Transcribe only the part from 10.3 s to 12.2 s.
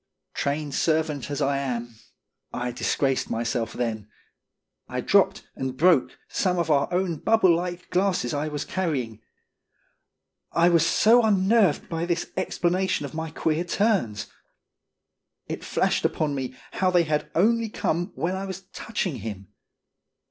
I was so unnerved by